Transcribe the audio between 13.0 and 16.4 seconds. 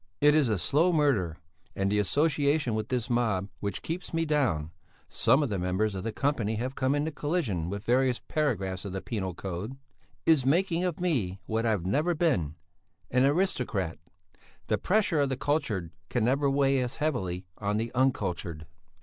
an aristocrat. The pressure of the cultured can